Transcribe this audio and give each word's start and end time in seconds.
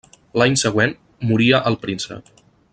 L'any 0.41 0.55
següent 0.61 0.95
moria 1.33 1.61
el 1.73 1.79
príncep. 1.85 2.37